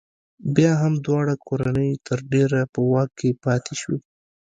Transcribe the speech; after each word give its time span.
بیا 0.55 0.73
هم 0.81 0.93
دواړه 1.05 1.33
کورنۍ 1.47 1.91
تر 2.07 2.19
ډېره 2.31 2.61
په 2.73 2.79
واک 2.91 3.09
کې 3.19 3.29
پاتې 3.43 3.73
شوې. 3.81 3.99